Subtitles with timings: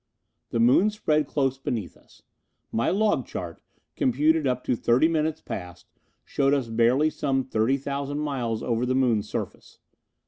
[0.49, 2.23] The Moon spread close beneath us.
[2.71, 3.61] My log chart,
[3.95, 5.91] computed up to thirty minutes past,
[6.25, 9.77] showed us barely some thirty thousand miles over the Moon's surface.